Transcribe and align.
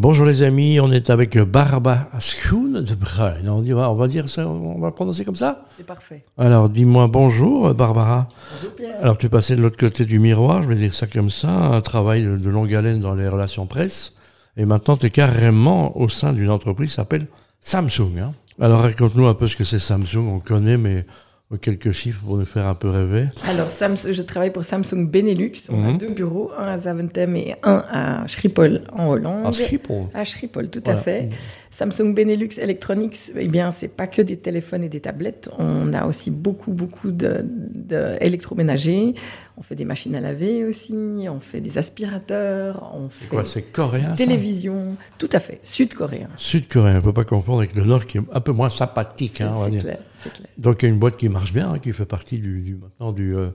Bonjour 0.00 0.24
les 0.24 0.42
amis, 0.42 0.80
on 0.80 0.90
est 0.92 1.10
avec 1.10 1.36
Barbara 1.36 2.08
Schoen 2.20 2.82
de 2.82 2.94
Bruin. 2.94 3.34
On, 3.46 3.60
dit, 3.60 3.74
on 3.74 3.94
va 3.94 4.08
dire 4.08 4.30
ça, 4.30 4.48
on 4.48 4.80
va 4.80 4.86
le 4.86 4.94
prononcer 4.94 5.26
comme 5.26 5.36
ça 5.36 5.66
C'est 5.76 5.84
parfait. 5.84 6.24
Alors 6.38 6.70
dis-moi 6.70 7.06
bonjour 7.06 7.74
Barbara. 7.74 8.26
Bonjour 8.54 8.74
Pierre. 8.76 8.96
Alors 9.02 9.18
tu 9.18 9.26
es 9.26 9.28
passé 9.28 9.56
de 9.56 9.60
l'autre 9.60 9.76
côté 9.76 10.06
du 10.06 10.18
miroir, 10.18 10.62
je 10.62 10.68
vais 10.68 10.76
dire 10.76 10.94
ça 10.94 11.06
comme 11.06 11.28
ça, 11.28 11.50
un 11.50 11.82
travail 11.82 12.22
de 12.22 12.48
longue 12.48 12.74
haleine 12.74 13.00
dans 13.00 13.14
les 13.14 13.28
relations 13.28 13.66
presse. 13.66 14.14
Et 14.56 14.64
maintenant 14.64 14.96
tu 14.96 15.04
es 15.04 15.10
carrément 15.10 15.94
au 15.98 16.08
sein 16.08 16.32
d'une 16.32 16.48
entreprise 16.48 16.88
qui 16.88 16.96
s'appelle 16.96 17.26
Samsung. 17.60 18.20
Hein. 18.22 18.32
Alors 18.58 18.80
raconte-nous 18.80 19.26
un 19.26 19.34
peu 19.34 19.48
ce 19.48 19.56
que 19.56 19.64
c'est 19.64 19.78
Samsung, 19.78 20.26
on 20.26 20.40
connaît 20.40 20.78
mais 20.78 21.04
quelques 21.58 21.92
chiffres 21.92 22.20
pour 22.24 22.36
nous 22.38 22.44
faire 22.44 22.66
un 22.68 22.74
peu 22.74 22.88
rêver. 22.90 23.26
Alors, 23.48 23.70
Samsung, 23.70 24.12
je 24.12 24.22
travaille 24.22 24.52
pour 24.52 24.64
Samsung 24.64 25.08
Benelux. 25.10 25.52
On 25.70 25.82
a 25.84 25.88
Mhm. 25.92 25.98
deux 25.98 26.10
bureaux, 26.10 26.52
un 26.56 26.68
à 26.68 26.78
Zaventem 26.78 27.34
et 27.36 27.56
un 27.64 27.84
à 27.90 28.26
Schiphol 28.28 28.82
en 28.92 29.08
Hollande. 29.08 29.46
À 29.46 29.52
Schiphol. 29.52 30.04
À 30.14 30.24
Schiphol, 30.24 30.68
tout 30.70 30.80
Voilà. 30.84 31.00
à 31.00 31.02
fait. 31.02 31.28
Samsung 31.70 32.14
Benelux 32.14 32.50
Electronics, 32.60 33.32
eh 33.36 33.48
bien, 33.48 33.70
c'est 33.70 33.88
pas 33.88 34.06
que 34.06 34.22
des 34.22 34.36
téléphones 34.36 34.82
et 34.84 34.88
des 34.88 35.00
tablettes. 35.00 35.48
On 35.58 35.92
a 35.92 36.06
aussi 36.06 36.30
beaucoup, 36.30 36.72
beaucoup 36.72 37.10
de, 37.10 37.44
de 37.74 38.16
électroménagers. 38.20 39.14
On 39.56 39.62
fait 39.62 39.74
des 39.74 39.84
machines 39.84 40.14
à 40.14 40.20
laver 40.20 40.64
aussi. 40.64 40.94
On 41.28 41.38
fait 41.40 41.60
des 41.60 41.76
aspirateurs. 41.78 42.92
On 42.94 43.08
fait 43.08 43.26
quoi, 43.26 43.44
c'est 43.44 43.62
coréen 43.62 44.10
ça? 44.10 44.14
télévision. 44.16 44.96
Tout 45.18 45.28
à 45.32 45.38
fait. 45.40 45.60
Sud-coréen. 45.62 46.28
Sud-coréen, 46.36 46.94
on 46.94 46.96
ne 46.96 47.00
peut 47.00 47.12
pas 47.12 47.24
confondre 47.24 47.58
avec 47.58 47.74
le 47.74 47.84
Nord 47.84 48.06
qui 48.06 48.18
est 48.18 48.22
un 48.32 48.40
peu 48.40 48.52
moins 48.52 48.68
sympathique. 48.70 49.34
C'est 49.36 49.44
Hein, 49.44 49.50
on 49.54 49.58
va 49.60 49.64
c'est 49.66 49.70
dire. 49.72 49.80
clair. 49.82 49.98
C'est 50.14 50.32
clair. 50.32 50.48
Donc 50.58 50.82
il 50.82 50.86
y 50.86 50.88
a 50.88 50.92
une 50.92 50.98
boîte 50.98 51.16
qui 51.16 51.28
marche 51.28 51.39
bien, 51.52 51.72
hein, 51.72 51.78
qui 51.78 51.92
fait 51.92 52.06
partie 52.06 52.38
du, 52.38 52.60
du- 52.60 52.76
maintenant 52.76 53.12
du, 53.12 53.34
euh, 53.36 53.50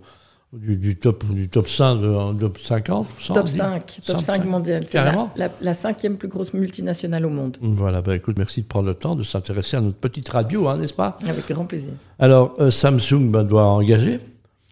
du, 0.53 0.77
du 0.77 0.95
top 0.97 1.25
du 1.29 1.49
top 1.49 1.67
5 1.67 1.95
de, 1.97 2.39
top 2.39 2.57
50 2.57 3.07
100, 3.19 3.33
Top 3.33 3.43
on 3.43 3.45
dit 3.45 3.57
5, 3.57 3.85
top 4.05 4.15
105. 4.17 4.19
5 4.21 4.45
mondial. 4.45 4.83
C'est 4.87 4.97
la, 4.97 5.29
la, 5.35 5.49
la 5.59 5.73
cinquième 5.73 6.17
plus 6.17 6.27
grosse 6.29 6.53
multinationale 6.53 7.25
au 7.25 7.29
monde. 7.29 7.57
Voilà, 7.61 8.01
bah 8.01 8.15
écoute, 8.15 8.37
merci 8.37 8.61
de 8.61 8.67
prendre 8.67 8.87
le 8.87 8.93
temps 8.93 9.15
de 9.15 9.23
s'intéresser 9.23 9.77
à 9.77 9.81
notre 9.81 9.97
petite 9.97 10.29
radio, 10.29 10.67
hein, 10.69 10.77
n'est-ce 10.77 10.93
pas? 10.93 11.17
Avec 11.27 11.47
grand 11.51 11.65
plaisir. 11.65 11.91
Alors 12.19 12.55
euh, 12.59 12.69
Samsung 12.71 13.29
bah, 13.31 13.43
doit 13.43 13.65
engager, 13.65 14.19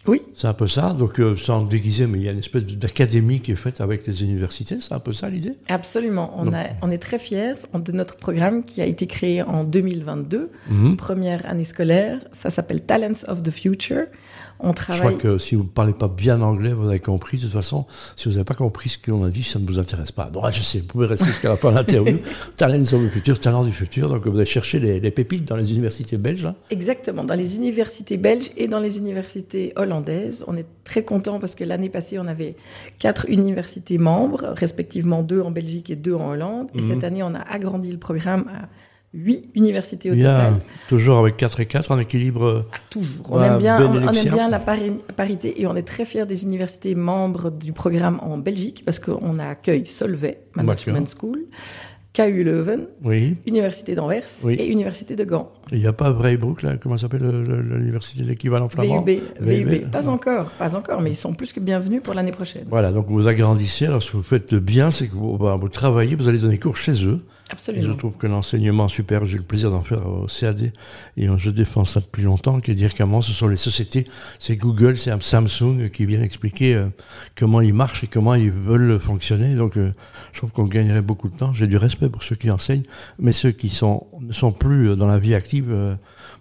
Oui, 0.06 0.20
c'est 0.34 0.46
un 0.48 0.52
peu 0.54 0.66
ça. 0.66 0.92
Donc 0.92 1.18
euh, 1.18 1.34
sans 1.36 1.62
déguiser, 1.62 2.06
mais 2.06 2.18
il 2.18 2.24
y 2.24 2.28
a 2.28 2.32
une 2.32 2.38
espèce 2.38 2.64
d'académie 2.76 3.40
qui 3.40 3.52
est 3.52 3.56
faite 3.56 3.80
avec 3.80 4.06
les 4.06 4.22
universités, 4.22 4.76
c'est 4.80 4.92
un 4.92 4.98
peu 5.00 5.12
ça 5.12 5.30
l'idée 5.30 5.56
absolument. 5.68 6.34
On, 6.36 6.44
Donc- 6.44 6.54
a, 6.54 6.66
on 6.82 6.90
est 6.90 6.98
très 6.98 7.18
fiers 7.18 7.54
de 7.72 7.92
notre 7.92 8.16
programme 8.16 8.64
qui 8.64 8.82
a 8.82 8.86
été 8.86 9.06
créé 9.06 9.42
en 9.42 9.64
2022, 9.64 10.50
Mhm. 10.70 10.96
première 10.96 11.46
année 11.48 11.64
scolaire. 11.64 12.18
Ça 12.32 12.50
s'appelle 12.50 12.82
Talents 12.82 13.24
of 13.28 13.42
the 13.42 13.50
Future. 13.50 14.06
On 14.60 14.72
Je 14.72 14.98
crois 14.98 15.12
que 15.12 15.36
si 15.38 15.56
vous 15.56 15.62
ne 15.64 15.68
parlez 15.68 15.92
pas 15.92 16.08
bien 16.08 16.40
anglais, 16.40 16.72
vous 16.72 16.88
avez 16.88 17.00
compris. 17.00 17.36
De 17.36 17.42
toute 17.42 17.52
façon, 17.52 17.84
si 18.16 18.28
vous 18.28 18.34
n'avez 18.36 18.44
pas 18.44 18.54
compris 18.54 18.88
ce 18.88 18.98
qu'on 18.98 19.22
a 19.24 19.28
dit, 19.30 19.42
ça 19.42 19.58
ne 19.58 19.66
vous 19.66 19.78
intéresse 19.78 20.12
pas. 20.12 20.30
Donc, 20.30 20.44
je 20.52 20.62
sais, 20.62 20.78
vous 20.80 20.86
pouvez 20.86 21.06
rester 21.06 21.26
jusqu'à 21.26 21.48
la 21.50 21.56
fin 21.56 21.70
de 21.70 21.76
l'interview. 21.76 22.18
Talents 22.56 22.80
of 22.80 22.90
the 23.04 23.10
future, 23.10 23.38
talent 23.38 23.64
du 23.64 23.72
futur. 23.72 24.08
Donc, 24.08 24.26
vous 24.26 24.36
allez 24.36 24.46
chercher 24.46 24.78
les, 24.78 25.00
les 25.00 25.10
pépites 25.10 25.44
dans 25.44 25.56
les 25.56 25.72
universités 25.72 26.16
belges. 26.16 26.46
hein. 26.46 26.54
Exactement, 26.70 27.24
dans 27.24 27.34
les 27.34 27.56
universités 27.56 28.16
belges 28.16 28.50
et 28.56 28.68
dans 28.68 28.80
les 28.80 28.96
universités 28.98 29.72
hollandaises. 29.76 30.44
On 30.46 30.56
est 30.56 30.66
très 30.84 31.04
content 31.04 31.40
parce 31.40 31.54
que 31.54 31.64
l'année 31.64 31.88
passée, 31.90 32.18
on 32.18 32.26
avait 32.26 32.56
quatre 32.98 33.26
universités 33.28 33.98
membres, 33.98 34.44
respectivement 34.56 35.22
deux 35.22 35.40
en 35.42 35.50
Belgique 35.50 35.90
et 35.90 35.96
deux 35.96 36.14
en 36.14 36.30
Hollande. 36.30 36.68
Et 36.74 36.80
Mhm. 36.80 36.88
cette 36.88 37.04
année, 37.04 37.22
on 37.22 37.34
a 37.34 37.40
agrandi 37.40 37.90
le 37.90 37.98
programme 37.98 38.44
à 38.48 38.68
huit 39.14 39.48
universités 39.54 40.10
au 40.10 40.14
total. 40.16 40.54
toujours 40.88 41.18
avec 41.18 41.36
4 41.36 41.60
et 41.60 41.66
4 41.66 41.92
en 41.92 41.98
équilibre. 41.98 42.44
euh, 42.44 42.62
Toujours. 42.90 43.26
On, 43.30 43.38
Ouais, 43.38 43.46
aime 43.46 43.58
bien, 43.58 43.78
on- 43.80 44.08
aime 44.12 44.32
bien 44.34 44.48
la 44.48 44.58
pari- 44.58 44.92
parité 45.16 45.60
et 45.60 45.66
on 45.68 45.76
est 45.76 45.82
très 45.84 46.04
fiers 46.04 46.26
des 46.26 46.42
universités 46.42 46.94
membres 46.96 47.50
du 47.50 47.72
programme 47.72 48.18
en 48.22 48.38
Belgique 48.38 48.82
parce 48.84 48.98
qu'on 48.98 49.38
a 49.38 49.46
accueil 49.46 49.86
Solvay, 49.86 50.40
Management 50.56 51.06
School, 51.18 51.44
KU 52.12 52.44
Leuven, 52.44 52.86
Oui. 53.02 53.36
Université 53.46 53.94
d'Anvers 53.94 54.24
Oui. 54.44 54.54
et 54.58 54.66
Université 54.70 55.16
de 55.16 55.24
Gand. 55.24 55.50
Il 55.72 55.78
n'y 55.78 55.86
a 55.86 55.92
pas 55.94 56.12
Braybrook, 56.12 56.62
là, 56.62 56.76
comment 56.76 56.98
s'appelle 56.98 57.22
le- 57.22 57.42
le- 57.62 57.78
l'université 57.78 58.22
de 58.22 58.28
l'équivalent 58.28 58.68
flamand? 58.68 59.02
VUB, 59.02 59.18
VUB. 59.40 59.66
VUB. 59.68 59.90
Pas 59.90 60.08
encore, 60.08 60.50
pas 60.50 60.76
encore, 60.76 61.00
mais 61.00 61.10
ils 61.10 61.16
sont 61.16 61.32
plus 61.32 61.52
que 61.52 61.60
bienvenus 61.60 62.02
pour 62.02 62.12
l'année 62.14 62.32
prochaine. 62.32 62.66
Voilà, 62.68 62.92
donc 62.92 63.06
vous 63.08 63.28
agrandissez. 63.28 63.86
Alors, 63.86 64.02
ce 64.02 64.12
que 64.12 64.16
vous 64.18 64.22
faites 64.22 64.54
bien, 64.54 64.90
c'est 64.90 65.08
que 65.08 65.14
vous, 65.14 65.38
bah, 65.38 65.56
vous 65.58 65.68
travaillez, 65.70 66.16
vous 66.16 66.28
allez 66.28 66.38
donner 66.38 66.58
cours 66.58 66.76
chez 66.76 67.06
eux. 67.06 67.20
Et 67.44 67.48
je 67.48 67.52
Absolument. 67.52 67.94
trouve 67.94 68.16
que 68.16 68.26
l'enseignement 68.26 68.88
super, 68.88 69.26
j'ai 69.26 69.36
le 69.36 69.42
plaisir 69.44 69.70
d'en 69.70 69.82
faire 69.82 70.06
au 70.08 70.26
CAD 70.26 70.72
et 71.18 71.28
je 71.36 71.50
défends 71.50 71.84
ça 71.84 72.00
depuis 72.00 72.22
longtemps, 72.22 72.58
qui 72.58 72.70
est 72.70 72.74
dire 72.74 72.94
comment 72.96 73.20
ce 73.20 73.32
sont 73.32 73.48
les 73.48 73.58
sociétés, 73.58 74.06
c'est 74.38 74.56
Google, 74.56 74.96
c'est 74.96 75.12
Samsung 75.22 75.90
qui 75.92 76.06
viennent 76.06 76.22
expliquer 76.24 76.74
euh, 76.74 76.86
comment 77.38 77.60
ils 77.60 77.74
marchent 77.74 78.02
et 78.02 78.06
comment 78.06 78.34
ils 78.34 78.50
veulent 78.50 78.98
fonctionner. 78.98 79.54
Donc 79.56 79.76
euh, 79.76 79.92
je 80.32 80.38
trouve 80.38 80.52
qu'on 80.52 80.64
gagnerait 80.64 81.02
beaucoup 81.02 81.28
de 81.28 81.36
temps. 81.36 81.52
J'ai 81.52 81.66
du 81.66 81.76
respect 81.76 82.08
pour 82.08 82.22
ceux 82.22 82.34
qui 82.34 82.50
enseignent, 82.50 82.82
mais 83.18 83.32
ceux 83.32 83.50
qui 83.52 83.68
sont 83.68 84.06
ne 84.20 84.32
sont 84.32 84.50
plus 84.50 84.88
euh, 84.90 84.96
dans 84.96 85.06
la 85.06 85.18
vie 85.18 85.34
active. 85.34 85.53
Euh, 85.68 85.94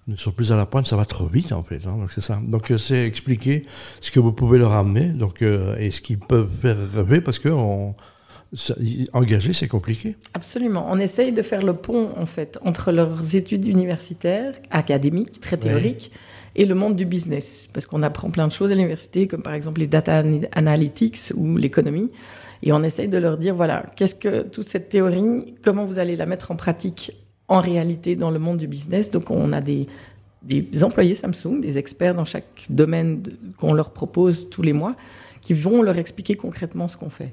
ne 0.08 0.16
sont 0.16 0.32
plus 0.32 0.52
à 0.52 0.56
la 0.56 0.66
pointe, 0.66 0.88
ça 0.88 0.96
va 0.96 1.06
trop 1.06 1.28
vite 1.28 1.52
en 1.52 1.64
fait. 1.64 1.86
hein. 1.88 1.98
donc 1.98 2.12
c'est 2.12 2.22
ça. 2.22 2.40
Donc 2.42 2.72
euh, 2.72 2.78
c'est 2.78 3.06
expliquer 3.06 3.66
ce 4.02 4.12
que 4.12 4.20
vous 4.20 4.32
pouvez 4.34 4.58
leur 4.58 4.74
amener, 4.74 5.10
donc 5.10 5.42
euh, 5.42 5.76
et 5.78 5.92
ce 5.92 6.02
qu'ils 6.02 6.20
peuvent 6.20 6.50
faire 6.50 6.78
rêver, 6.94 7.22
parce 7.22 7.40
que 7.40 7.50
on, 7.50 7.96
ça- 8.54 8.76
y- 8.80 9.08
engager 9.14 9.54
c'est 9.54 9.68
compliqué. 9.68 10.16
Absolument. 10.34 10.86
On 10.90 10.98
essaye 11.00 11.32
de 11.32 11.42
faire 11.42 11.62
le 11.64 11.74
pont, 11.74 12.10
en 12.18 12.26
fait, 12.26 12.60
entre 12.64 12.92
leurs 12.92 13.36
études 13.36 13.66
universitaires, 13.66 14.54
académiques, 14.72 15.40
très 15.42 15.58
théoriques, 15.58 16.12
et 16.56 16.66
le 16.66 16.76
monde 16.76 16.96
du 16.96 17.06
business. 17.06 17.68
Parce 17.74 17.88
qu'on 17.88 18.04
apprend 18.04 18.30
plein 18.30 18.46
de 18.46 18.52
choses 18.52 18.72
à 18.72 18.76
l'université, 18.76 19.28
comme 19.28 19.42
par 19.42 19.56
exemple 19.56 19.80
les 19.82 19.88
data 19.88 20.22
an- 20.22 20.42
analytics 20.52 21.32
ou 21.36 21.58
l'économie. 21.58 22.12
Et 22.62 22.72
on 22.72 22.84
essaye 22.84 23.08
de 23.08 23.18
leur 23.18 23.38
dire, 23.40 23.56
voilà, 23.56 23.86
qu'est-ce 23.96 24.14
que 24.16 24.44
toute 24.44 24.68
cette 24.68 24.88
théorie, 24.90 25.56
comment 25.64 25.84
vous 25.86 25.98
allez 25.98 26.16
la 26.16 26.28
mettre 26.28 26.52
en 26.52 26.56
pratique 26.56 27.12
en 27.48 27.60
réalité 27.60 28.16
dans 28.16 28.32
le 28.32 28.40
monde 28.40 28.58
du 28.58 28.68
business. 28.68 29.12
Donc 29.12 29.32
on 29.32 29.54
a 29.54 29.62
des, 29.62 29.88
employés 30.82 31.16
Samsung, 31.16 31.60
des 31.62 31.78
experts 31.78 32.16
dans 32.16 32.26
chaque 32.26 32.66
domaine 32.70 33.24
qu'on 33.58 33.74
leur 33.74 33.92
propose 33.92 34.50
tous 34.50 34.62
les 34.62 34.74
mois, 34.74 34.96
qui 35.42 35.54
vont 35.54 35.82
leur 35.82 35.98
expliquer 35.98 36.36
concrètement 36.36 36.88
ce 36.88 36.98
qu'on 36.98 37.10
fait. 37.10 37.32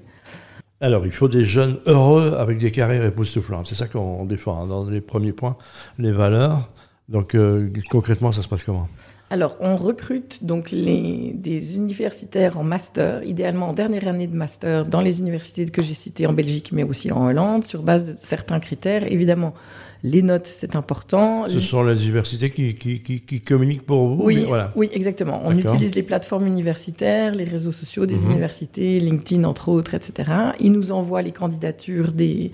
Alors, 0.82 1.04
il 1.04 1.12
faut 1.12 1.28
des 1.28 1.44
jeunes 1.44 1.78
heureux 1.84 2.37
avec 2.38 2.56
des 2.56 2.70
carrières 2.70 3.04
époustouflantes. 3.04 3.66
C'est 3.66 3.75
ça 3.75 3.87
qu'on 3.87 4.25
défend 4.25 4.62
hein, 4.62 4.66
dans 4.66 4.88
les 4.88 5.03
premiers 5.03 5.34
points, 5.34 5.56
les 5.99 6.10
valeurs. 6.10 6.70
Donc, 7.10 7.34
euh, 7.34 7.70
concrètement, 7.91 8.32
ça 8.32 8.41
se 8.41 8.49
passe 8.49 8.65
comment? 8.65 8.88
Alors, 9.33 9.57
on 9.61 9.77
recrute 9.77 10.45
donc 10.45 10.73
les, 10.73 11.33
des 11.35 11.77
universitaires 11.77 12.59
en 12.59 12.65
master, 12.65 13.23
idéalement 13.25 13.69
en 13.69 13.73
dernière 13.73 14.09
année 14.09 14.27
de 14.27 14.35
master 14.35 14.85
dans 14.85 15.01
les 15.01 15.21
universités 15.21 15.67
que 15.67 15.83
j'ai 15.85 15.95
citées 15.95 16.27
en 16.27 16.33
Belgique, 16.33 16.71
mais 16.73 16.83
aussi 16.83 17.13
en 17.13 17.27
Hollande, 17.27 17.63
sur 17.63 17.83
base 17.83 18.05
de 18.07 18.15
certains 18.25 18.59
critères. 18.59 19.05
Évidemment, 19.11 19.55
les 20.03 20.23
notes, 20.23 20.47
c'est 20.49 20.75
important. 20.75 21.45
Ce 21.49 21.61
sont 21.61 21.85
les 21.85 22.03
universités 22.03 22.51
qui, 22.51 22.75
qui, 22.75 23.03
qui, 23.03 23.21
qui 23.21 23.41
communiquent 23.41 23.87
pour 23.87 24.09
vous 24.09 24.25
Oui, 24.25 24.45
voilà. 24.49 24.73
oui, 24.75 24.91
exactement. 24.93 25.41
On 25.45 25.57
utilise 25.57 25.95
les 25.95 26.03
plateformes 26.03 26.47
universitaires, 26.49 27.33
les 27.33 27.45
réseaux 27.45 27.73
sociaux 27.73 28.07
des 28.07 28.17
Mhm. 28.17 28.33
universités, 28.33 28.99
LinkedIn 28.99 29.45
entre 29.45 29.69
autres, 29.69 29.95
etc. 29.95 30.29
Ils 30.59 30.73
nous 30.73 30.91
envoient 30.91 31.23
les 31.23 31.33
candidatures 31.33 32.11
des, 32.12 32.51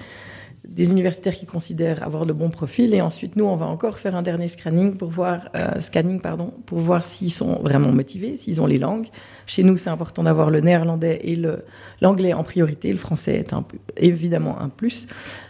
des 0.68 0.90
universitaires 0.90 1.34
qui 1.36 1.46
considèrent 1.46 2.02
avoir 2.02 2.24
le 2.24 2.32
bon 2.34 2.50
profil 2.50 2.92
et 2.94 3.00
ensuite 3.00 3.36
nous 3.36 3.44
on 3.44 3.56
va 3.56 3.66
encore 3.66 3.98
faire 3.98 4.16
un 4.16 4.22
dernier 4.22 4.48
scanning 4.48 4.96
pour 4.96 5.08
voir 5.10 5.48
euh, 5.54 5.78
scanning 5.78 6.20
pardon 6.20 6.52
pour 6.66 6.78
voir 6.80 7.04
s'ils 7.04 7.30
sont 7.32 7.60
vraiment 7.62 7.92
motivés, 7.92 8.36
s'ils 8.36 8.60
ont 8.60 8.66
les 8.66 8.78
langues. 8.78 9.06
Chez 9.46 9.62
nous 9.62 9.76
c'est 9.76 9.90
important 9.90 10.24
d'avoir 10.24 10.50
le 10.50 10.60
néerlandais 10.60 11.20
et 11.22 11.36
le 11.36 11.64
l'anglais 12.00 12.32
en 12.34 12.42
priorité, 12.44 12.90
le 12.90 12.98
français 12.98 13.36
est 13.36 13.52
un, 13.52 13.64
évidemment 13.96 14.60
un 14.60 14.68
plus 14.68 15.06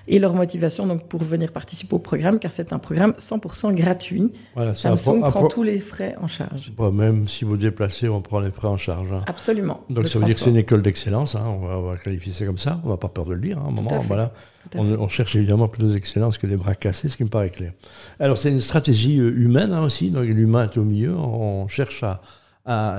et 0.07 0.19
leur 0.19 0.35
motivation 0.35 0.87
donc 0.87 1.09
pour 1.09 1.23
venir 1.23 1.51
participer 1.51 1.95
au 1.95 1.99
programme 1.99 2.39
car 2.39 2.53
c'est 2.53 2.73
un 2.73 2.79
programme 2.79 3.15
100% 3.19 3.75
gratuit. 3.75 4.33
Voilà, 4.55 4.75
Samsung 4.75 5.21
prend 5.21 5.31
pro- 5.41 5.49
tous 5.49 5.63
les 5.63 5.79
frais 5.79 6.15
en 6.21 6.29
charge. 6.29 6.73
Bon, 6.77 6.93
même 6.93 7.27
si 7.27 7.45
vous 7.45 7.57
déplacez, 7.57 8.09
on 8.09 8.21
prend 8.21 8.41
les 8.41 8.53
frais 8.53 8.69
en 8.69 8.77
charge. 8.77 9.11
hein. 9.13 9.25
Absolument. 9.27 9.81
Donc, 9.91 10.07
ça 10.09 10.19
veut 10.19 10.27
dire 10.27 10.35
que 10.35 10.41
c'est 10.41 10.51
une 10.51 10.57
école 10.57 10.83
d'excellence. 10.83 11.35
hein. 11.35 11.45
On, 11.47 11.67
va, 11.67 11.79
on 11.79 11.83
va 11.91 11.97
qualifier 11.97 12.33
ça 12.33 12.45
comme 12.47 12.59
ça. 12.59 12.81
On 12.85 12.91
n'a 12.91 12.97
pas 12.97 13.09
peur 13.09 13.25
de 13.25 13.33
le 13.33 13.41
dire. 13.41 13.59
hein, 13.59 13.63
à 13.65 13.69
un 13.69 13.73
moment, 13.73 13.91
voilà. 14.07 14.33
Tout 14.71 14.79
à 14.79 14.81
On. 14.83 15.06
On 15.07 15.09
cherche 15.09 15.35
évidemment 15.37 15.69
plus 15.69 15.93
d'excellence 15.93 16.37
que 16.39 16.47
des 16.47 16.57
bras 16.57 16.75
cassés, 16.75 17.09
ce 17.09 17.17
qui 17.17 17.25
me 17.25 17.29
paraît 17.29 17.51
clair. 17.51 17.73
Alors, 18.21 18.37
c'est 18.39 18.51
une 18.51 18.61
stratégie 18.61 19.19
euh, 19.21 19.31
humaine 19.37 19.73
hein, 19.73 19.83
aussi. 19.83 20.11
Donc, 20.11 20.25
l'humain 20.27 20.65
est 20.65 20.77
au 20.77 20.85
milieu. 20.85 21.15
On 21.17 21.69
cherche 21.69 22.03
à, 22.03 22.21
à 22.65 22.99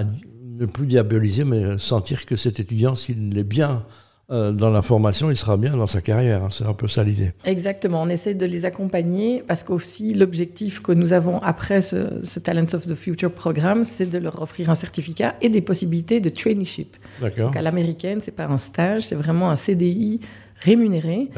ne 0.60 0.66
plus 0.66 0.88
diaboliser, 0.88 1.44
mais 1.44 1.78
sentir 1.78 2.26
que 2.26 2.36
cet 2.36 2.60
étudiant, 2.60 2.96
s'il 2.96 3.38
est 3.38 3.44
bien 3.44 3.86
euh, 4.30 4.52
dans 4.52 4.70
la 4.72 4.82
formation, 4.82 5.30
il 5.32 5.38
sera 5.38 5.56
bien 5.56 5.78
dans 5.78 5.88
sa 5.88 6.02
carrière. 6.02 6.44
hein. 6.44 6.50
C'est 6.52 6.66
un 6.66 6.74
peu 6.74 6.88
ça 6.90 7.04
l'idée. 7.04 7.32
Exactement, 7.46 8.02
on 8.02 8.10
essaie 8.10 8.34
de 8.34 8.46
les 8.46 8.66
accompagner 8.66 9.42
parce 9.48 9.64
qu'aussi 9.64 10.14
l'objectif 10.14 10.82
que 10.82 10.92
nous 10.92 11.14
avons 11.14 11.40
après 11.40 11.80
ce, 11.82 12.20
ce 12.24 12.40
Talents 12.40 12.74
of 12.74 12.86
the 12.88 12.96
Future 12.96 13.32
programme, 13.32 13.86
c'est 13.86 14.06
de 14.06 14.18
leur 14.18 14.42
offrir 14.42 14.70
un 14.70 14.76
certificat 14.76 15.36
et 15.42 15.48
des 15.48 15.62
possibilités 15.62 16.20
de 16.20 16.28
traineeship. 16.30 16.98
D'accord. 17.22 17.46
Donc 17.46 17.56
à 17.56 17.62
l'américaine, 17.62 18.20
c'est 18.20 18.32
pas 18.36 18.48
un 18.48 18.58
stage, 18.58 19.04
c'est 19.04 19.16
vraiment 19.16 19.50
un 19.50 19.56
CDI 19.56 20.20
rémunéré 20.60 21.30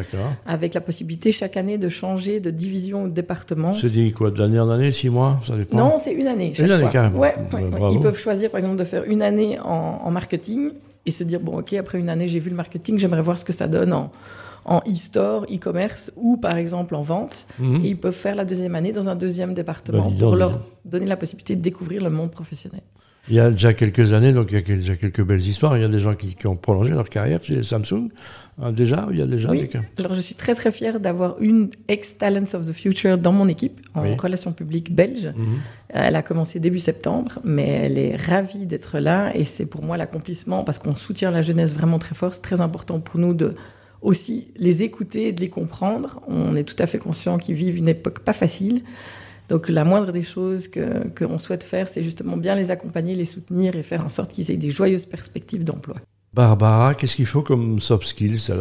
avec 0.45 0.73
la 0.73 0.81
possibilité 0.81 1.31
chaque 1.31 1.57
année 1.57 1.77
de 1.77 1.89
changer 1.89 2.39
de 2.39 2.49
division 2.49 3.03
ou 3.03 3.07
de 3.09 3.13
département. 3.13 3.73
C'est 3.73 3.89
dit 3.89 4.11
quoi 4.11 4.31
De 4.31 4.39
l'année 4.39 4.59
en 4.59 4.69
année, 4.69 4.91
six 4.91 5.09
mois 5.09 5.39
Ça 5.45 5.55
dépend? 5.55 5.77
Non, 5.77 5.97
c'est 5.97 6.13
une 6.13 6.27
année. 6.27 6.53
Chaque 6.53 6.65
Une 6.65 6.71
année, 6.71 6.83
fois. 6.83 6.91
carrément. 6.91 7.19
Ouais, 7.19 7.35
Bah, 7.51 7.57
ouais, 7.57 7.63
ouais. 7.65 7.69
bravo. 7.69 7.95
Ils 7.95 8.01
peuvent 8.01 8.17
choisir, 8.17 8.49
par 8.49 8.59
exemple, 8.59 8.77
de 8.77 8.83
faire 8.83 9.03
une 9.05 9.21
année 9.21 9.59
en, 9.59 10.01
en 10.03 10.11
marketing 10.11 10.71
et 11.05 11.11
se 11.11 11.23
dire 11.23 11.39
bon, 11.39 11.59
ok, 11.59 11.73
après 11.73 11.99
une 11.99 12.09
année, 12.09 12.27
j'ai 12.27 12.39
vu 12.39 12.49
le 12.49 12.55
marketing, 12.55 12.97
j'aimerais 12.97 13.21
voir 13.21 13.37
ce 13.37 13.45
que 13.45 13.53
ça 13.53 13.67
donne 13.67 13.93
en, 13.93 14.11
en 14.65 14.79
e-store, 14.87 15.43
e-commerce 15.51 16.11
ou 16.15 16.37
par 16.37 16.57
exemple 16.57 16.95
en 16.95 17.01
vente. 17.01 17.45
Mhm. 17.59 17.83
Et 17.83 17.89
ils 17.89 17.97
peuvent 17.97 18.13
faire 18.13 18.35
la 18.35 18.45
deuxième 18.45 18.75
année 18.75 18.91
dans 18.91 19.09
un 19.09 19.15
deuxième 19.15 19.53
département 19.53 20.09
Bah, 20.09 20.15
pour 20.19 20.35
leur 20.35 20.59
donner 20.85 21.05
la 21.05 21.17
possibilité 21.17 21.55
de 21.55 21.61
découvrir 21.61 22.03
le 22.03 22.09
monde 22.09 22.31
professionnel. 22.31 22.81
Il 23.27 23.35
y 23.35 23.39
a 23.39 23.51
déjà 23.51 23.73
quelques 23.73 24.13
années, 24.13 24.31
donc 24.33 24.47
il 24.51 24.55
y 24.55 24.57
a 24.57 24.61
déjà 24.75 24.95
quelques 24.95 25.23
belles 25.23 25.41
histoires. 25.41 25.77
Il 25.77 25.81
y 25.81 25.83
a 25.83 25.87
des 25.89 25.99
gens 25.99 26.15
qui, 26.15 26.33
qui 26.35 26.47
ont 26.47 26.55
prolongé 26.55 26.91
leur 26.93 27.09
carrière 27.09 27.43
chez 27.43 27.61
Samsung. 27.61 28.09
Hein, 28.61 28.71
déjà, 28.71 29.07
il 29.11 29.17
y 29.17 29.21
a 29.21 29.27
déjà 29.27 29.51
Oui. 29.51 29.59
des 29.61 29.67
cas. 29.67 29.81
Alors 29.99 30.13
je 30.13 30.21
suis 30.21 30.33
très 30.35 30.55
très 30.55 30.71
fière 30.71 30.99
d'avoir 30.99 31.39
une 31.39 31.69
ex-Talents 31.89 32.53
of 32.55 32.65
the 32.65 32.71
Future 32.71 33.17
dans 33.19 33.31
mon 33.33 33.47
équipe 33.47 33.81
en 33.93 34.03
Oui. 34.03 34.15
relations 34.17 34.51
publiques 34.51 34.95
belge. 34.95 35.31
Mhm. 35.35 35.45
Elle 35.89 36.15
a 36.15 36.23
commencé 36.23 36.59
début 36.59 36.79
septembre, 36.79 37.39
mais 37.43 37.67
elle 37.67 37.97
est 37.99 38.15
ravie 38.15 38.65
d'être 38.65 38.99
là 38.99 39.31
et 39.35 39.43
c'est 39.43 39.65
pour 39.65 39.83
moi 39.83 39.95
l'accomplissement 39.97 40.63
parce 40.63 40.79
qu'on 40.79 40.95
soutient 40.95 41.29
la 41.29 41.41
jeunesse 41.41 41.75
vraiment 41.75 41.99
très 41.99 42.15
fort. 42.15 42.33
C'est 42.33 42.41
très 42.41 42.61
important 42.61 42.99
pour 42.99 43.19
nous 43.19 43.33
de 43.33 43.53
aussi 44.01 44.47
les 44.55 44.83
écouter 44.83 45.27
et 45.27 45.31
de 45.31 45.41
les 45.41 45.49
comprendre. 45.49 46.21
On 46.27 46.55
est 46.55 46.63
tout 46.63 46.75
à 46.79 46.87
fait 46.87 46.99
conscient 46.99 47.37
qu'ils 47.37 47.55
vivent 47.55 47.77
une 47.77 47.89
époque 47.89 48.19
pas 48.19 48.33
facile. 48.33 48.83
Donc 49.49 49.67
la 49.67 49.83
moindre 49.83 50.11
des 50.11 50.23
choses 50.23 50.67
que 50.67 51.07
qu'on 51.09 51.39
souhaite 51.39 51.63
faire, 51.63 51.89
c'est 51.89 52.03
justement 52.03 52.37
bien 52.37 52.55
les 52.55 52.71
accompagner, 52.71 53.15
les 53.15 53.25
soutenir 53.25 53.75
et 53.75 53.83
faire 53.83 54.05
en 54.05 54.09
sorte 54.09 54.31
qu'ils 54.31 54.51
aient 54.51 54.57
des 54.57 54.69
joyeuses 54.69 55.05
perspectives 55.05 55.63
d'emploi. 55.63 55.97
Barbara, 56.31 56.93
qu'est-ce 56.93 57.15
qu'il 57.15 57.25
faut 57.25 57.41
comme 57.41 57.79
soft 57.79 58.05
skills 58.07 58.51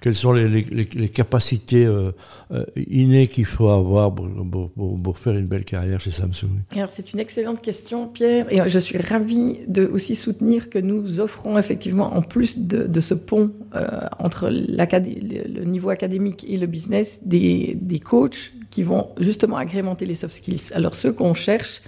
Quelles 0.00 0.16
sont 0.16 0.32
les, 0.32 1.08
capacités 1.08 1.86
euh, 1.86 2.10
euh, 2.50 2.64
innées 2.76 3.28
qu'il 3.28 3.44
faut 3.44 3.68
avoir 3.68 4.12
pour, 4.12 5.18
faire 5.18 5.34
une 5.34 5.46
belle 5.46 5.64
carrière 5.64 6.00
chez 6.00 6.10
Samsung? 6.10 6.62
Alors 6.72 6.90
c'est 6.90 7.12
une 7.12 7.20
excellente 7.20 7.62
question, 7.62 8.08
Pierre, 8.08 8.52
et 8.52 8.68
je 8.68 8.78
suis 8.80 8.98
ravie 8.98 9.60
de 9.68 9.86
aussi 9.86 10.16
soutenir 10.16 10.68
que 10.68 10.80
nous 10.80 11.20
offrons 11.20 11.58
effectivement, 11.58 12.16
en 12.16 12.22
plus 12.22 12.58
de, 12.58 13.00
ce 13.00 13.14
pont 13.14 13.52
euh, 13.76 14.00
entre 14.18 14.50
le 14.50 15.64
niveau 15.64 15.90
académique 15.90 16.44
et 16.48 16.56
le 16.56 16.66
business, 16.66 17.20
des, 17.24 17.78
des 17.80 18.00
coachs 18.00 18.52
qui 18.70 18.82
vont 18.82 19.10
justement 19.20 19.56
agrémenter 19.56 20.06
les 20.06 20.16
soft 20.16 20.34
skills. 20.34 20.72
Alors 20.74 20.96
ceux 20.96 21.12
qu'on 21.12 21.34
cherche, 21.34 21.82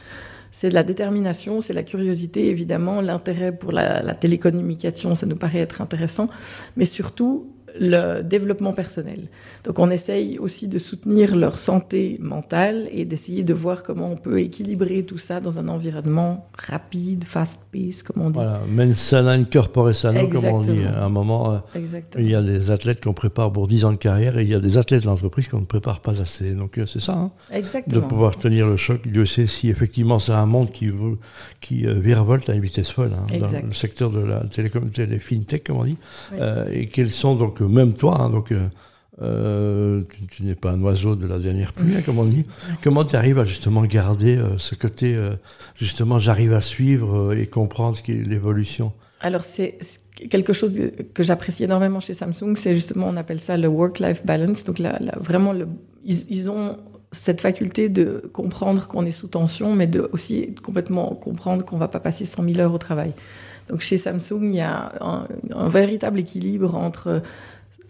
c'est 0.58 0.70
de 0.70 0.74
la 0.74 0.82
détermination, 0.82 1.60
c'est 1.60 1.72
la 1.72 1.84
curiosité, 1.84 2.48
évidemment, 2.48 3.00
l'intérêt 3.00 3.56
pour 3.56 3.70
la, 3.70 4.02
la 4.02 4.14
télécommunication, 4.14 5.14
ça 5.14 5.24
nous 5.24 5.36
paraît 5.36 5.60
être 5.60 5.80
intéressant, 5.80 6.28
mais 6.76 6.84
surtout 6.84 7.46
le 7.78 8.22
développement 8.22 8.72
personnel. 8.72 9.28
Donc 9.64 9.78
on 9.78 9.90
essaye 9.90 10.38
aussi 10.38 10.68
de 10.68 10.78
soutenir 10.78 11.36
leur 11.36 11.58
santé 11.58 12.18
mentale 12.20 12.88
et 12.92 13.04
d'essayer 13.04 13.42
de 13.42 13.54
voir 13.54 13.82
comment 13.82 14.10
on 14.10 14.16
peut 14.16 14.40
équilibrer 14.40 15.04
tout 15.04 15.18
ça 15.18 15.40
dans 15.40 15.58
un 15.58 15.68
environnement 15.68 16.48
rapide, 16.56 17.24
fast-paced, 17.24 18.02
comme 18.02 18.22
on 18.22 18.30
dit. 18.30 18.34
Voilà, 18.34 18.60
mens 18.68 18.94
sana 18.94 19.32
in 19.32 19.44
corpore 19.44 19.94
sano, 19.94 20.28
comme 20.28 20.44
on 20.44 20.60
dit. 20.60 20.84
À 20.84 21.04
un 21.04 21.08
moment, 21.08 21.52
euh, 21.52 21.58
Exactement. 21.74 22.24
il 22.24 22.30
y 22.30 22.34
a 22.34 22.42
des 22.42 22.70
athlètes 22.70 23.02
qu'on 23.02 23.12
prépare 23.12 23.52
pour 23.52 23.66
10 23.68 23.84
ans 23.84 23.92
de 23.92 23.96
carrière 23.96 24.38
et 24.38 24.42
il 24.42 24.48
y 24.48 24.54
a 24.54 24.60
des 24.60 24.78
athlètes 24.78 25.02
de 25.02 25.06
l'entreprise 25.08 25.48
qu'on 25.48 25.60
ne 25.60 25.66
prépare 25.66 26.00
pas 26.00 26.20
assez. 26.20 26.54
Donc 26.54 26.78
euh, 26.78 26.86
c'est 26.86 27.00
ça, 27.00 27.12
hein, 27.14 27.30
de 27.86 28.00
pouvoir 28.00 28.36
tenir 28.36 28.66
le 28.66 28.76
choc. 28.76 29.06
Dieu 29.06 29.26
sait 29.26 29.46
si 29.46 29.68
effectivement 29.68 30.18
c'est 30.18 30.32
un 30.32 30.46
monde 30.46 30.70
qui, 30.70 30.90
qui 31.60 31.86
euh, 31.86 31.94
virevolte 31.94 32.48
à 32.48 32.54
une 32.54 32.62
vitesse 32.62 32.90
folle 32.90 33.12
hein, 33.14 33.38
dans 33.38 33.50
le 33.50 33.72
secteur 33.72 34.10
de 34.10 34.20
la 34.20 34.40
télécom, 34.40 34.88
télé, 34.90 35.18
fintech, 35.18 35.64
comme 35.64 35.78
on 35.78 35.84
dit. 35.84 35.96
Oui. 36.32 36.38
Euh, 36.40 36.66
et 36.72 36.86
quels 36.86 37.10
sont 37.10 37.34
donc, 37.34 37.60
même 37.68 37.94
toi, 37.94 38.20
hein, 38.20 38.30
donc, 38.30 38.52
euh, 38.52 38.68
euh, 39.20 40.02
tu, 40.30 40.44
n'es 40.44 40.54
pas 40.54 40.70
un 40.70 40.82
oiseau 40.82 41.16
de 41.16 41.26
la 41.26 41.38
dernière 41.38 41.72
pluie, 41.72 41.96
hein, 41.96 42.02
comme 42.04 42.18
on 42.18 42.24
dit. 42.24 42.46
Comment 42.82 43.04
tu 43.04 43.16
arrives 43.16 43.38
à 43.38 43.44
justement 43.44 43.82
garder 43.84 44.36
euh, 44.36 44.58
ce 44.58 44.74
côté, 44.74 45.18
justement, 45.76 46.18
j'arrive 46.18 46.52
à 46.52 46.60
suivre 46.60 47.34
et 47.34 47.46
comprendre 47.46 47.98
l'évolution? 48.06 48.92
Alors, 49.20 49.42
c'est 49.42 49.78
quelque 50.30 50.52
chose 50.52 50.80
que 51.12 51.22
j'apprécie 51.22 51.64
énormément 51.64 52.00
chez 52.00 52.14
Samsung, 52.14 52.54
c'est 52.54 52.74
justement, 52.74 53.06
on 53.08 53.16
appelle 53.16 53.40
ça 53.40 53.56
le 53.56 53.66
work-life 53.66 54.24
balance. 54.24 54.62
Donc, 54.62 54.78
là, 54.78 54.98
vraiment, 55.18 55.52
ils, 56.04 56.50
ont 56.50 56.76
cette 57.10 57.40
faculté 57.40 57.88
de 57.88 58.30
comprendre 58.32 58.86
qu'on 58.86 59.04
est 59.04 59.10
sous 59.10 59.26
tension, 59.26 59.74
mais 59.74 59.88
de 59.88 60.08
aussi 60.12 60.54
complètement 60.62 61.16
comprendre 61.16 61.64
qu'on 61.64 61.78
va 61.78 61.88
pas 61.88 62.00
passer 62.00 62.24
100 62.24 62.44
000 62.44 62.60
heures 62.60 62.74
au 62.74 62.78
travail. 62.78 63.12
Donc, 63.68 63.80
chez 63.80 63.98
Samsung, 63.98 64.44
il 64.44 64.54
y 64.54 64.60
a 64.60 64.92
un 65.00 65.68
véritable 65.68 66.20
équilibre 66.20 66.76
entre 66.76 67.22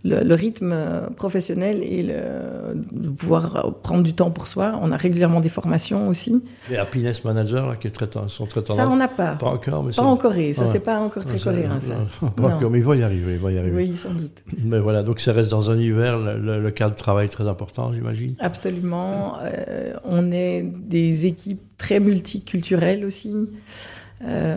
le, 0.05 0.23
le 0.23 0.35
rythme 0.35 0.71
euh, 0.73 1.07
professionnel 1.11 1.83
et 1.83 2.03
le, 2.05 2.15
de 2.93 3.09
pouvoir 3.11 3.75
prendre 3.83 4.05
du 4.05 4.15
temps 4.15 4.31
pour 4.31 4.47
soi. 4.47 4.79
On 4.83 4.93
a 4.93 4.97
régulièrement 4.97 5.41
des 5.41 5.49
formations 5.49 6.09
aussi. 6.09 6.43
Les 6.71 6.77
happiness 6.77 7.25
managers, 7.25 7.65
là, 7.69 7.75
qui 7.75 7.89
est 7.89 7.91
très, 7.91 8.07
ten- 8.07 8.29
sont 8.29 8.47
très 8.47 8.65
Ça, 8.65 8.89
on 8.89 8.97
n'a 8.97 9.09
pas. 9.09 9.33
Pas 9.37 9.47
encore, 9.47 9.83
mais 9.83 9.93
Pas 9.93 10.03
en 10.03 10.17
Corée, 10.17 10.53
ça 10.55 10.63
Ouais. 10.63 10.69
c'est 10.71 10.81
pas 10.81 10.99
encore 11.01 11.25
très 11.25 11.39
coréen 11.39 11.81
ça. 11.81 11.95
non, 12.23 12.29
Pas 12.37 12.43
Non. 12.43 12.55
encore, 12.55 12.71
mais 12.71 12.79
il 12.79 12.85
va 12.85 12.97
y 12.97 13.03
arriver, 13.03 13.33
il 13.35 13.39
va 13.39 13.51
y 13.53 13.59
arriver. 13.59 13.77
Oui, 13.77 13.97
sans 13.97 14.13
doute. 14.15 14.43
Mais 14.65 14.79
voilà, 14.79 15.03
donc 15.03 15.19
ça 15.21 15.33
reste 15.33 15.51
dans 15.51 15.71
un 15.71 15.75
univers, 15.75 16.19
le, 16.19 16.39
le- 16.39 16.61
le 16.63 16.71
cadre 16.71 16.93
de 16.95 16.99
travail 16.99 17.27
est 17.27 17.31
très 17.31 17.49
important, 17.49 17.93
j'imagine. 17.93 18.35
Absolument. 18.39 19.35
Euh, 19.43 19.95
on 20.05 20.31
est 20.31 20.63
des 20.63 21.27
équipes 21.27 21.61
très 21.77 21.99
multiculturelles 22.01 23.05
aussi. 23.05 23.33
Euh, 24.25 24.57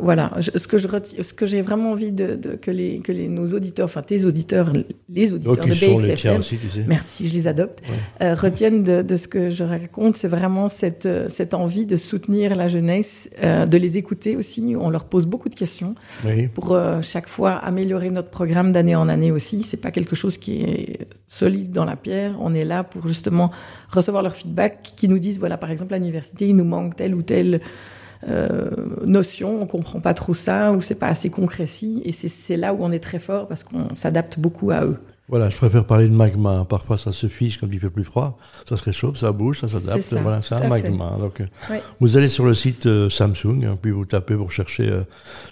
voilà, 0.00 0.30
Je- 0.38 0.56
ce 0.56 0.68
que 0.68 0.78
je 0.78 0.86
reti- 0.86 1.20
ce 1.22 1.32
que 1.34 1.44
j'ai 1.44 1.60
vraiment 1.60 1.90
envie 1.90 2.12
de, 2.12 2.36
de- 2.36 2.54
que 2.54 2.70
les 2.70 3.00
que 3.00 3.10
les 3.10 3.26
nos 3.28 3.46
auditeurs, 3.52 3.86
enfin 3.86 4.02
tes 4.02 4.24
auditeurs, 4.24 4.72
les 5.08 5.32
auditeurs 5.32 5.56
Donc 5.56 5.64
de 5.66 5.72
BXFM, 5.74 6.38
aussi, 6.38 6.56
tu 6.56 6.68
sais. 6.68 6.84
merci, 6.86 7.26
je 7.26 7.34
les 7.34 7.48
adopte, 7.48 7.80
Ouais. 7.80 8.26
euh, 8.26 8.34
retiennent 8.36 8.84
de, 8.84 9.02
de 9.02 9.16
ce 9.16 9.26
que 9.26 9.50
je 9.50 9.64
raconte, 9.64 10.16
c'est 10.16 10.28
vraiment 10.28 10.68
cette 10.68 11.06
euh, 11.06 11.28
cette 11.28 11.52
envie 11.54 11.84
de 11.84 11.96
soutenir 11.96 12.54
la 12.54 12.68
jeunesse, 12.68 13.28
euh, 13.42 13.66
de 13.66 13.76
les 13.76 13.98
écouter 13.98 14.36
aussi. 14.36 14.74
On 14.78 14.88
leur 14.90 15.04
pose 15.06 15.26
beaucoup 15.26 15.48
de 15.48 15.56
questions. 15.56 15.94
Oui. 16.24 16.46
pour 16.46 16.72
euh, 16.72 17.02
chaque 17.02 17.28
fois 17.28 17.52
améliorer 17.52 18.10
notre 18.10 18.30
programme 18.30 18.70
d'année 18.72 18.94
en 18.94 19.08
année 19.08 19.32
aussi. 19.32 19.62
C'est 19.62 19.76
pas 19.78 19.90
quelque 19.90 20.14
chose 20.14 20.38
qui 20.38 20.62
est 20.62 20.98
solide 21.26 21.72
dans 21.72 21.84
la 21.84 21.96
pierre. 21.96 22.36
On 22.40 22.54
est 22.54 22.64
là 22.64 22.84
pour 22.84 23.08
justement 23.08 23.50
recevoir 23.90 24.22
leur 24.22 24.34
feedback, 24.36 24.92
qui 24.96 25.08
nous 25.08 25.18
disent 25.18 25.38
voilà 25.40 25.56
par 25.58 25.70
exemple 25.72 25.92
à 25.94 25.98
l'université 25.98 26.46
il 26.48 26.54
nous 26.56 26.64
manque 26.64 26.94
telle 26.96 27.14
ou 27.16 27.22
telle 27.22 27.60
euh, 28.28 28.70
notion, 29.04 29.60
on 29.62 29.66
comprend 29.66 30.00
pas 30.00 30.14
trop 30.14 30.34
ça 30.34 30.72
ou 30.72 30.80
c'est 30.80 30.94
pas 30.94 31.08
assez 31.08 31.30
concrécis. 31.30 32.02
Et 32.04 32.12
c'est- 32.12 32.56
là 32.56 32.74
où 32.74 32.78
on 32.80 32.90
est 32.92 32.98
très 33.00 33.18
fort 33.18 33.48
parce 33.48 33.64
qu'on 33.64 33.94
s'adapte 33.94 34.38
beaucoup 34.38 34.70
à 34.70 34.84
eux. 34.84 34.96
Voilà, 35.28 35.48
je 35.48 35.56
préfère 35.56 35.86
parler 35.86 36.08
de 36.08 36.12
magma. 36.14 36.66
Parfois, 36.68 36.98
ça 36.98 37.10
se 37.10 37.26
fiche 37.26 37.58
quand 37.58 37.66
il 37.72 37.78
fait 37.80 37.88
plus 37.88 38.04
froid. 38.04 38.36
Ça 38.68 38.76
se 38.76 38.84
réchauffe, 38.84 39.16
ça 39.16 39.32
bouge, 39.32 39.60
ça 39.60 39.68
s'adapte. 39.68 40.12
Voilà, 40.14 40.42
c'est 40.42 40.54
un 40.56 40.58
fait. 40.58 40.68
magma. 40.68 41.12
Donc, 41.18 41.40
euh, 41.40 41.46
Oui. 41.70 41.76
vous 42.00 42.16
allez 42.18 42.28
sur 42.28 42.44
le 42.44 42.52
site 42.52 42.84
euh, 42.86 43.08
Samsung, 43.08 43.64
hein, 43.64 43.78
puis 43.80 43.92
vous 43.92 44.04
tapez 44.04 44.36
pour 44.36 44.52
chercher 44.52 44.90
euh, 44.90 45.04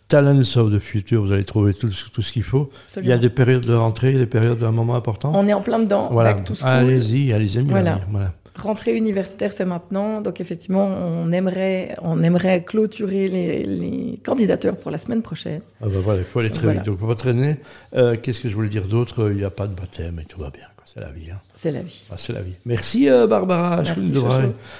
Talents 0.09 0.39
of 0.57 0.73
the 0.73 0.81
Future. 0.81 1.23
Vous 1.25 1.33
allez 1.33 1.45
trouver 1.45 1.73
tout, 1.73 1.91
ce- 1.91 2.11
tout 2.11 2.21
ce 2.21 2.31
qu'il 2.33 2.43
faut. 2.43 2.69
Il 2.99 3.07
y 3.07 3.13
a 3.13 3.17
des 3.19 3.31
périodes 3.31 3.65
de 3.65 3.73
rentrée, 3.73 4.13
des 4.13 4.27
périodes 4.27 4.59
d'un 4.59 4.73
moment 4.73 4.97
important. 4.97 5.33
On 5.35 5.47
est 5.49 5.55
en 5.55 5.63
plein 5.63 5.79
dedans. 5.79 6.09
Voilà, 6.11 6.37
allez-y, 6.63 7.33
allez-y. 7.33 7.63
Voilà. 7.63 7.93
allez, 7.95 8.03
voilà. 8.11 8.33
Rentrée 8.57 8.97
universitaire, 8.97 9.53
c'est 9.53 9.65
maintenant. 9.65 10.21
Donc 10.21 10.41
effectivement, 10.41 10.85
on 10.87 11.31
aimerait, 11.33 11.97
on 12.03 12.23
aimerait 12.23 12.65
clôturer 12.65 13.29
les, 13.29 13.65
les 13.65 14.21
candidatures 14.25 14.77
pour 14.77 14.91
la 14.91 14.99
semaine 14.99 15.23
prochaine. 15.23 15.63
Ah 15.81 15.87
ben 15.87 16.01
voilà, 16.01 16.21
il 16.21 16.25
faut 16.27 16.41
aller 16.41 16.51
très 16.51 16.63
Voilà. 16.63 16.81
vite. 16.81 16.87
Donc, 16.87 16.99
on 17.03 17.07
va 17.07 17.15
traîner. 17.15 17.57
Euh, 17.95 18.17
Qu'est-ce 18.21 18.41
que 18.41 18.49
je 18.51 18.55
voulais 18.55 18.69
dire 18.69 18.87
d'autre? 18.89 19.31
Il 19.31 19.37
n'y 19.37 19.45
a 19.45 19.51
pas 19.51 19.67
de 19.67 19.75
baptême 19.75 20.19
et 20.21 20.25
tout 20.25 20.41
va 20.41 20.51
bien. 20.51 20.67
C'est 20.85 21.01
la 21.01 21.13
vie. 21.13 21.31
Hein. 21.31 21.41
C'est 21.55 21.71
la 21.71 21.83
vie. 21.83 22.03
Ah, 22.11 22.17
c'est 22.19 22.33
la 22.33 22.43
vie. 22.43 22.55
Merci 22.65 23.09
euh, 23.09 23.27
Barbara. 23.29 23.85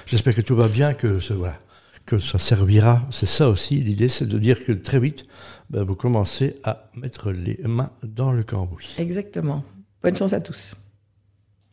J'espère 0.05 0.35
que 0.35 0.41
tout 0.41 0.55
va 0.57 0.67
bien, 0.67 0.93
que, 0.93 1.19
ce- 1.19 1.33
voilà, 1.33 1.57
que 2.05 2.19
ça 2.19 2.37
servira. 2.37 3.01
C'est 3.11 3.25
ça 3.25 3.47
aussi 3.49 3.75
l'idée, 3.75 4.09
c'est 4.09 4.25
de 4.27 4.37
dire 4.37 4.63
que 4.65 4.73
très 4.73 4.99
vite, 4.99 5.25
ben, 5.69 5.83
vous 5.83 5.95
commencez 5.95 6.57
à 6.65 6.89
mettre 6.95 7.31
les 7.31 7.57
mains 7.63 7.91
dans 8.03 8.33
le 8.33 8.43
cambouis. 8.43 8.93
Exactement. 8.97 9.63
Bonne 10.03 10.15
chance 10.15 10.33
à 10.33 10.41
tous. 10.41 10.75